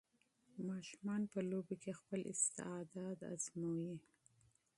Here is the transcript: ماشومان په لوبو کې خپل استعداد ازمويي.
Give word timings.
ماشومان 0.69 1.21
په 1.33 1.39
لوبو 1.49 1.75
کې 1.83 1.91
خپل 1.99 2.19
استعداد 2.33 3.17
ازمويي. 3.33 3.95